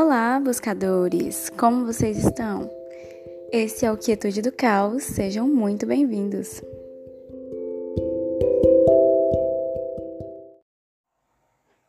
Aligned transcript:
Olá, 0.00 0.38
buscadores! 0.38 1.50
Como 1.58 1.84
vocês 1.84 2.18
estão? 2.18 2.70
Esse 3.50 3.84
é 3.84 3.90
o 3.90 3.96
Quietude 3.96 4.40
do 4.40 4.52
Caos, 4.52 5.02
sejam 5.02 5.48
muito 5.48 5.84
bem-vindos! 5.86 6.62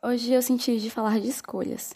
Hoje 0.02 0.32
eu 0.32 0.42
senti 0.42 0.80
de 0.80 0.90
falar 0.90 1.20
de 1.20 1.28
escolhas, 1.28 1.94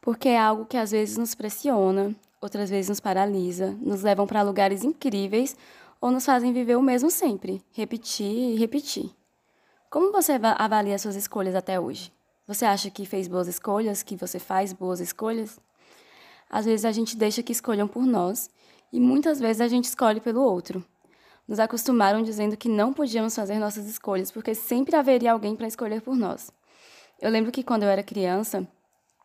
porque 0.00 0.30
é 0.30 0.36
algo 0.36 0.66
que 0.66 0.76
às 0.76 0.90
vezes 0.90 1.16
nos 1.16 1.32
pressiona, 1.32 2.12
outras 2.40 2.68
vezes 2.68 2.88
nos 2.88 2.98
paralisa, 2.98 3.70
nos 3.80 4.02
levam 4.02 4.26
para 4.26 4.42
lugares 4.42 4.82
incríveis 4.82 5.56
ou 6.00 6.10
nos 6.10 6.26
fazem 6.26 6.52
viver 6.52 6.76
o 6.76 6.82
mesmo 6.82 7.08
sempre, 7.08 7.62
repetir 7.70 8.26
e 8.26 8.56
repetir. 8.56 9.12
Como 9.88 10.10
você 10.10 10.32
avalia 10.58 10.98
suas 10.98 11.14
escolhas 11.14 11.54
até 11.54 11.78
hoje? 11.78 12.10
Você 12.46 12.64
acha 12.64 12.90
que 12.90 13.06
fez 13.06 13.28
boas 13.28 13.46
escolhas, 13.46 14.02
que 14.02 14.16
você 14.16 14.38
faz 14.38 14.72
boas 14.72 14.98
escolhas? 14.98 15.60
Às 16.50 16.64
vezes 16.64 16.84
a 16.84 16.90
gente 16.90 17.16
deixa 17.16 17.42
que 17.42 17.52
escolham 17.52 17.86
por 17.86 18.04
nós 18.04 18.50
e 18.92 18.98
muitas 18.98 19.38
vezes 19.38 19.60
a 19.60 19.68
gente 19.68 19.84
escolhe 19.84 20.20
pelo 20.20 20.42
outro. 20.42 20.84
Nos 21.46 21.60
acostumaram 21.60 22.22
dizendo 22.22 22.56
que 22.56 22.68
não 22.68 22.92
podíamos 22.92 23.34
fazer 23.34 23.58
nossas 23.58 23.86
escolhas 23.86 24.30
porque 24.30 24.54
sempre 24.54 24.96
haveria 24.96 25.32
alguém 25.32 25.54
para 25.54 25.68
escolher 25.68 26.02
por 26.02 26.16
nós. 26.16 26.50
Eu 27.20 27.30
lembro 27.30 27.52
que 27.52 27.62
quando 27.62 27.84
eu 27.84 27.88
era 27.88 28.02
criança, 28.02 28.66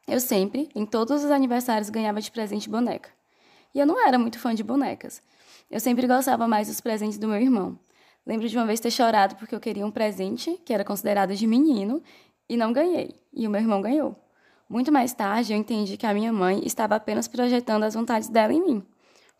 eu 0.07 0.19
sempre, 0.19 0.69
em 0.75 0.85
todos 0.85 1.23
os 1.23 1.31
aniversários, 1.31 1.89
ganhava 1.89 2.21
de 2.21 2.31
presente 2.31 2.69
boneca. 2.69 3.09
E 3.73 3.79
eu 3.79 3.85
não 3.85 3.99
era 3.99 4.19
muito 4.19 4.39
fã 4.39 4.53
de 4.53 4.63
bonecas. 4.63 5.21
Eu 5.69 5.79
sempre 5.79 6.07
gostava 6.07 6.47
mais 6.47 6.67
dos 6.67 6.79
presentes 6.79 7.17
do 7.17 7.27
meu 7.27 7.41
irmão. 7.41 7.77
Lembro 8.25 8.47
de 8.47 8.55
uma 8.55 8.65
vez 8.65 8.79
ter 8.79 8.91
chorado 8.91 9.35
porque 9.35 9.55
eu 9.55 9.59
queria 9.59 9.85
um 9.85 9.91
presente 9.91 10.61
que 10.63 10.73
era 10.73 10.85
considerado 10.85 11.35
de 11.35 11.47
menino 11.47 12.01
e 12.49 12.57
não 12.57 12.71
ganhei, 12.73 13.15
e 13.33 13.47
o 13.47 13.49
meu 13.49 13.61
irmão 13.61 13.81
ganhou. 13.81 14.15
Muito 14.69 14.91
mais 14.91 15.13
tarde, 15.13 15.53
eu 15.53 15.57
entendi 15.57 15.95
que 15.95 16.05
a 16.05 16.13
minha 16.13 16.33
mãe 16.33 16.61
estava 16.65 16.95
apenas 16.95 17.27
projetando 17.27 17.83
as 17.83 17.93
vontades 17.93 18.27
dela 18.27 18.53
em 18.53 18.61
mim. 18.61 18.83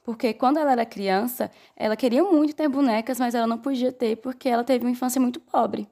Porque 0.03 0.33
quando 0.33 0.57
ela 0.57 0.71
era 0.71 0.85
criança, 0.85 1.51
ela 1.75 1.97
queria 1.97 2.23
muito 2.23 2.55
ter 2.55 2.69
bonecas, 2.69 3.19
mas 3.19 3.35
ela 3.35 3.45
não 3.45 3.57
podia 3.57 3.91
ter 3.91 4.15
porque 4.15 4.47
ela 4.47 4.63
teve 4.63 4.85
uma 4.85 4.91
infância 4.91 5.19
muito 5.19 5.39
pobre. 5.39 5.85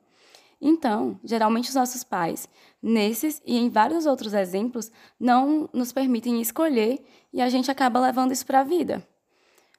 Então, 0.61 1.19
geralmente 1.21 1.67
os 1.67 1.75
nossos 1.75 2.03
pais, 2.03 2.47
nesses 2.81 3.41
e 3.45 3.57
em 3.57 3.69
vários 3.69 4.05
outros 4.05 4.33
exemplos, 4.33 4.89
não 5.19 5.69
nos 5.73 5.91
permitem 5.91 6.41
escolher 6.41 7.05
e 7.33 7.41
a 7.41 7.49
gente 7.49 7.69
acaba 7.69 7.99
levando 7.99 8.31
isso 8.31 8.45
para 8.45 8.61
a 8.61 8.63
vida. 8.63 9.05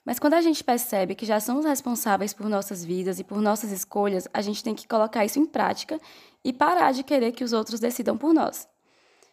Mas 0.05 0.21
quando 0.21 0.35
a 0.35 0.41
gente 0.41 0.63
percebe 0.63 1.17
que 1.17 1.27
já 1.27 1.41
somos 1.41 1.65
responsáveis 1.65 2.33
por 2.33 2.49
nossas 2.49 2.85
vidas 2.85 3.19
e 3.19 3.25
por 3.25 3.41
nossas 3.41 3.73
escolhas, 3.73 4.29
a 4.33 4.41
gente 4.41 4.63
tem 4.63 4.75
que 4.75 4.87
colocar 4.87 5.25
isso 5.25 5.41
em 5.41 5.47
prática 5.47 5.99
e 6.47 6.53
parar 6.53 6.93
de 6.93 7.03
querer 7.03 7.33
que 7.33 7.43
os 7.43 7.53
outros 7.53 7.81
decidam 7.81 8.17
por 8.17 8.33
nós. 8.33 8.69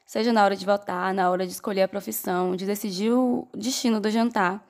Seja 0.04 0.34
na 0.34 0.44
hora 0.44 0.56
de 0.56 0.66
votar, 0.66 1.14
na 1.14 1.30
hora 1.30 1.46
de 1.46 1.54
escolher 1.54 1.84
a 1.84 1.88
profissão, 1.88 2.56
de 2.56 2.66
decidir 2.66 3.12
o 3.12 3.48
destino 3.54 4.00
do 4.00 4.10
jantar. 4.10 4.66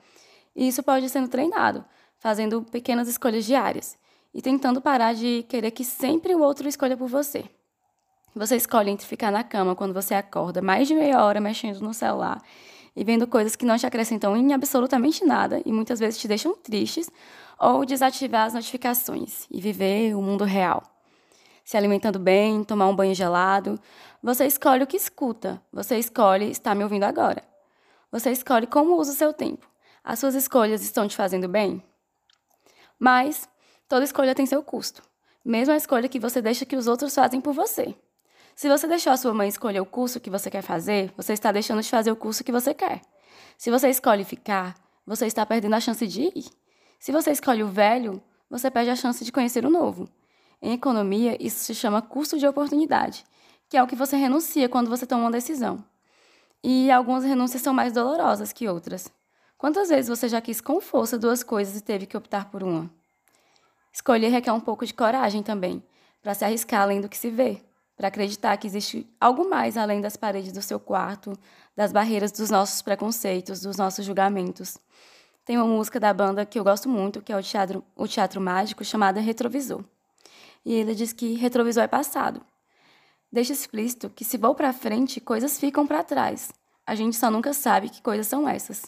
E 0.54 0.68
isso 0.68 0.82
pode 0.82 1.08
ser 1.08 1.26
treinado, 1.26 1.82
fazendo 2.18 2.60
pequenas 2.60 3.08
escolhas 3.08 3.46
diárias 3.46 3.96
e 4.34 4.42
tentando 4.42 4.78
parar 4.78 5.14
de 5.14 5.42
querer 5.48 5.70
que 5.70 5.82
sempre 5.82 6.34
o 6.34 6.42
outro 6.42 6.68
escolha 6.68 6.98
por 6.98 7.08
você. 7.08 7.46
Você 8.36 8.56
escolhe 8.56 8.90
entre 8.90 9.06
ficar 9.06 9.32
na 9.32 9.42
cama 9.42 9.74
quando 9.74 9.94
você 9.94 10.14
acorda 10.14 10.60
mais 10.60 10.86
de 10.86 10.94
meia 10.94 11.24
hora 11.24 11.40
mexendo 11.40 11.80
no 11.80 11.94
celular 11.94 12.42
e 12.94 13.02
vendo 13.02 13.26
coisas 13.26 13.56
que 13.56 13.64
não 13.64 13.78
te 13.78 13.86
acrescentam 13.86 14.36
em 14.36 14.52
absolutamente 14.52 15.24
nada 15.24 15.62
e 15.64 15.72
muitas 15.72 15.98
vezes 15.98 16.20
te 16.20 16.28
deixam 16.28 16.54
tristes, 16.54 17.08
ou 17.58 17.86
desativar 17.86 18.46
as 18.46 18.52
notificações 18.52 19.46
e 19.50 19.62
viver 19.62 20.14
o 20.14 20.20
mundo 20.20 20.44
real 20.44 20.93
se 21.64 21.76
alimentando 21.76 22.18
bem, 22.18 22.62
tomar 22.62 22.86
um 22.88 22.94
banho 22.94 23.14
gelado. 23.14 23.80
Você 24.22 24.46
escolhe 24.46 24.84
o 24.84 24.86
que 24.86 24.96
escuta, 24.96 25.60
você 25.72 25.98
escolhe 25.98 26.50
estar 26.50 26.74
me 26.74 26.84
ouvindo 26.84 27.04
agora. 27.04 27.42
Você 28.12 28.30
escolhe 28.30 28.66
como 28.66 28.96
usa 28.96 29.12
o 29.12 29.14
seu 29.14 29.32
tempo. 29.32 29.66
As 30.04 30.18
suas 30.18 30.34
escolhas 30.34 30.82
estão 30.82 31.08
te 31.08 31.16
fazendo 31.16 31.48
bem? 31.48 31.82
Mas 32.98 33.48
toda 33.88 34.04
escolha 34.04 34.34
tem 34.34 34.44
seu 34.44 34.62
custo, 34.62 35.02
mesmo 35.44 35.72
a 35.72 35.76
escolha 35.76 36.08
que 36.08 36.20
você 36.20 36.42
deixa 36.42 36.66
que 36.66 36.76
os 36.76 36.86
outros 36.86 37.14
fazem 37.14 37.40
por 37.40 37.54
você. 37.54 37.94
Se 38.54 38.68
você 38.68 38.86
deixou 38.86 39.12
a 39.12 39.16
sua 39.16 39.34
mãe 39.34 39.48
escolher 39.48 39.80
o 39.80 39.86
curso 39.86 40.20
que 40.20 40.30
você 40.30 40.50
quer 40.50 40.62
fazer, 40.62 41.12
você 41.16 41.32
está 41.32 41.50
deixando 41.50 41.82
de 41.82 41.88
fazer 41.88 42.12
o 42.12 42.16
curso 42.16 42.44
que 42.44 42.52
você 42.52 42.72
quer. 42.72 43.00
Se 43.58 43.70
você 43.70 43.88
escolhe 43.88 44.22
ficar, 44.22 44.76
você 45.06 45.26
está 45.26 45.44
perdendo 45.44 45.74
a 45.74 45.80
chance 45.80 46.06
de 46.06 46.22
ir. 46.22 46.44
Se 47.00 47.10
você 47.10 47.32
escolhe 47.32 47.62
o 47.62 47.68
velho, 47.68 48.22
você 48.48 48.70
perde 48.70 48.90
a 48.90 48.96
chance 48.96 49.24
de 49.24 49.32
conhecer 49.32 49.64
o 49.66 49.70
novo. 49.70 50.08
Em 50.64 50.72
economia, 50.72 51.36
isso 51.38 51.62
se 51.62 51.74
chama 51.74 52.00
custo 52.00 52.38
de 52.38 52.46
oportunidade, 52.46 53.22
que 53.68 53.76
é 53.76 53.82
o 53.82 53.86
que 53.86 53.94
você 53.94 54.16
renuncia 54.16 54.66
quando 54.66 54.88
você 54.88 55.04
toma 55.04 55.24
uma 55.24 55.30
decisão. 55.30 55.84
E 56.62 56.90
algumas 56.90 57.22
renúncias 57.22 57.60
são 57.60 57.74
mais 57.74 57.92
dolorosas 57.92 58.50
que 58.50 58.66
outras. 58.66 59.12
Quantas 59.58 59.90
vezes 59.90 60.08
você 60.08 60.26
já 60.26 60.40
quis 60.40 60.62
com 60.62 60.80
força 60.80 61.18
duas 61.18 61.42
coisas 61.42 61.76
e 61.76 61.82
teve 61.82 62.06
que 62.06 62.16
optar 62.16 62.46
por 62.50 62.62
uma? 62.62 62.90
Escolher 63.92 64.28
requer 64.28 64.52
um 64.52 64.58
pouco 64.58 64.86
de 64.86 64.94
coragem 64.94 65.42
também, 65.42 65.84
para 66.22 66.32
se 66.32 66.46
arriscar 66.46 66.80
além 66.80 66.98
do 66.98 67.10
que 67.10 67.18
se 67.18 67.28
vê, 67.28 67.60
para 67.94 68.08
acreditar 68.08 68.56
que 68.56 68.66
existe 68.66 69.06
algo 69.20 69.46
mais 69.46 69.76
além 69.76 70.00
das 70.00 70.16
paredes 70.16 70.50
do 70.50 70.62
seu 70.62 70.80
quarto, 70.80 71.38
das 71.76 71.92
barreiras 71.92 72.32
dos 72.32 72.48
nossos 72.48 72.80
preconceitos, 72.80 73.60
dos 73.60 73.76
nossos 73.76 74.02
julgamentos. 74.02 74.78
Tem 75.44 75.58
uma 75.58 75.66
música 75.66 76.00
da 76.00 76.14
banda 76.14 76.46
que 76.46 76.58
eu 76.58 76.64
gosto 76.64 76.88
muito, 76.88 77.20
que 77.20 77.34
é 77.34 77.36
o 77.36 77.42
Teatro, 77.42 77.84
o 77.94 78.08
teatro 78.08 78.40
Mágico, 78.40 78.82
chamada 78.82 79.20
Retrovisor 79.20 79.84
e 80.64 80.72
ele 80.72 80.94
diz 80.94 81.12
que 81.12 81.34
retrovisor 81.34 81.82
é 81.82 81.88
passado. 81.88 82.40
Deixa 83.30 83.52
explícito 83.52 84.08
que 84.10 84.24
se 84.24 84.38
vou 84.38 84.54
para 84.54 84.72
frente, 84.72 85.20
coisas 85.20 85.58
ficam 85.58 85.86
para 85.86 86.04
trás. 86.04 86.52
A 86.86 86.94
gente 86.94 87.16
só 87.16 87.30
nunca 87.30 87.52
sabe 87.52 87.88
que 87.88 88.02
coisas 88.02 88.26
são 88.26 88.48
essas. 88.48 88.84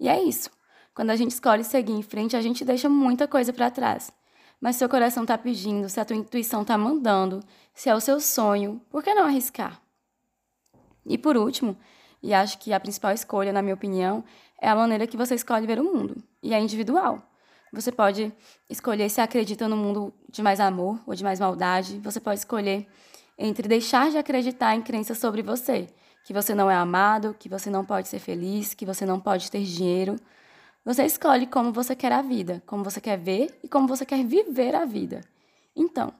E 0.00 0.08
é 0.08 0.22
isso. 0.22 0.50
Quando 0.94 1.10
a 1.10 1.16
gente 1.16 1.30
escolhe 1.30 1.62
seguir 1.62 1.92
em 1.92 2.02
frente, 2.02 2.36
a 2.36 2.40
gente 2.40 2.64
deixa 2.64 2.88
muita 2.88 3.28
coisa 3.28 3.52
para 3.52 3.70
trás. 3.70 4.12
Mas 4.60 4.74
se 4.74 4.80
seu 4.80 4.88
coração 4.88 5.22
está 5.22 5.38
pedindo, 5.38 5.88
se 5.88 6.00
a 6.00 6.04
tua 6.04 6.16
intuição 6.16 6.62
está 6.62 6.76
mandando, 6.76 7.40
se 7.72 7.88
é 7.88 7.94
o 7.94 8.00
seu 8.00 8.20
sonho, 8.20 8.82
por 8.90 9.02
que 9.02 9.14
não 9.14 9.24
arriscar? 9.24 9.80
E 11.06 11.16
por 11.16 11.36
último, 11.36 11.78
e 12.20 12.34
acho 12.34 12.58
que 12.58 12.72
a 12.72 12.80
principal 12.80 13.12
escolha, 13.12 13.52
na 13.52 13.62
minha 13.62 13.74
opinião, 13.74 14.24
é 14.60 14.68
a 14.68 14.74
maneira 14.74 15.06
que 15.06 15.16
você 15.16 15.36
escolhe 15.36 15.66
ver 15.66 15.78
o 15.78 15.84
mundo, 15.84 16.16
e 16.42 16.52
é 16.52 16.60
individual. 16.60 17.22
Você 17.72 17.92
pode 17.92 18.32
escolher 18.68 19.08
se 19.10 19.20
acredita 19.20 19.68
no 19.68 19.76
mundo 19.76 20.12
de 20.28 20.42
mais 20.42 20.60
amor 20.60 21.00
ou 21.06 21.14
de 21.14 21.22
mais 21.22 21.38
maldade. 21.38 21.98
Você 22.00 22.18
pode 22.18 22.40
escolher 22.40 22.86
entre 23.36 23.68
deixar 23.68 24.10
de 24.10 24.18
acreditar 24.18 24.74
em 24.74 24.82
crenças 24.82 25.18
sobre 25.18 25.42
você, 25.42 25.88
que 26.24 26.32
você 26.32 26.54
não 26.54 26.70
é 26.70 26.74
amado, 26.74 27.36
que 27.38 27.48
você 27.48 27.70
não 27.70 27.84
pode 27.84 28.08
ser 28.08 28.18
feliz, 28.18 28.74
que 28.74 28.84
você 28.84 29.06
não 29.06 29.20
pode 29.20 29.50
ter 29.50 29.62
dinheiro. 29.62 30.16
Você 30.84 31.04
escolhe 31.04 31.46
como 31.46 31.72
você 31.72 31.94
quer 31.94 32.12
a 32.12 32.22
vida, 32.22 32.62
como 32.66 32.82
você 32.82 33.00
quer 33.00 33.18
ver 33.18 33.58
e 33.62 33.68
como 33.68 33.86
você 33.86 34.04
quer 34.04 34.24
viver 34.24 34.74
a 34.74 34.84
vida. 34.84 35.20
Então, 35.76 36.12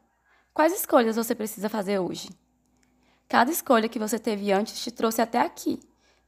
quais 0.52 0.72
escolhas 0.72 1.16
você 1.16 1.34
precisa 1.34 1.68
fazer 1.68 1.98
hoje? 1.98 2.28
Cada 3.28 3.50
escolha 3.50 3.88
que 3.88 3.98
você 3.98 4.18
teve 4.18 4.52
antes 4.52 4.80
te 4.80 4.90
trouxe 4.90 5.20
até 5.20 5.40
aqui. 5.40 5.80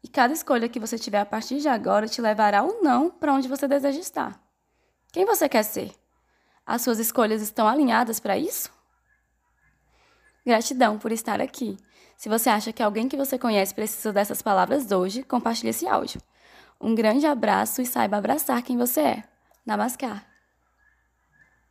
E 0.02 0.08
cada 0.08 0.32
escolha 0.32 0.68
que 0.68 0.80
você 0.80 0.98
tiver 0.98 1.20
a 1.20 1.26
partir 1.26 1.58
de 1.58 1.68
agora 1.68 2.08
te 2.08 2.20
levará 2.20 2.62
ou 2.62 2.82
não 2.82 3.10
para 3.10 3.32
onde 3.32 3.48
você 3.48 3.68
deseja 3.68 4.00
estar. 4.00 4.49
Quem 5.12 5.24
você 5.24 5.48
quer 5.48 5.64
ser? 5.64 5.92
As 6.64 6.82
suas 6.82 6.98
escolhas 6.98 7.42
estão 7.42 7.66
alinhadas 7.66 8.20
para 8.20 8.38
isso? 8.38 8.70
Gratidão 10.46 10.98
por 10.98 11.10
estar 11.10 11.40
aqui. 11.40 11.76
Se 12.16 12.28
você 12.28 12.48
acha 12.48 12.72
que 12.72 12.82
alguém 12.82 13.08
que 13.08 13.16
você 13.16 13.38
conhece 13.38 13.74
precisa 13.74 14.12
dessas 14.12 14.40
palavras 14.40 14.90
hoje, 14.92 15.22
compartilhe 15.22 15.70
esse 15.70 15.86
áudio. 15.86 16.20
Um 16.80 16.94
grande 16.94 17.26
abraço 17.26 17.82
e 17.82 17.86
saiba 17.86 18.16
abraçar 18.16 18.62
quem 18.62 18.76
você 18.76 19.00
é. 19.00 19.24
Namaskar. 19.66 20.29